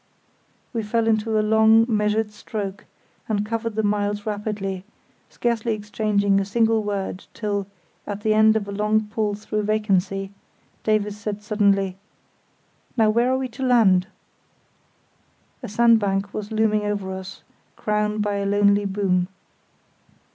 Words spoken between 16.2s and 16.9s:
was looming